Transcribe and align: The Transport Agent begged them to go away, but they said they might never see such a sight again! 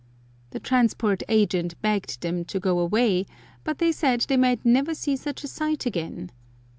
The 0.49 0.59
Transport 0.59 1.21
Agent 1.29 1.79
begged 1.83 2.21
them 2.21 2.43
to 2.45 2.59
go 2.59 2.79
away, 2.79 3.27
but 3.63 3.77
they 3.77 3.91
said 3.91 4.21
they 4.21 4.35
might 4.35 4.65
never 4.65 4.95
see 4.95 5.15
such 5.15 5.43
a 5.43 5.47
sight 5.47 5.85
again! 5.85 6.31